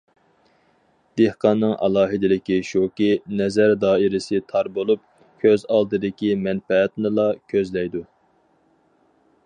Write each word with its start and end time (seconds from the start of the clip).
دېھقاننىڭ 1.19 1.73
ئالاھىدىلىكى 1.87 2.57
شۇكى، 2.71 3.09
نەزەر 3.41 3.75
دائىرىسى 3.83 4.41
تار 4.53 4.71
بولۇپ، 4.79 5.03
كۆز 5.45 5.67
ئالدىدىكى 5.75 6.33
مەنپەئەتنىلا 6.47 7.27
كۆزلەيدۇ. 7.55 8.03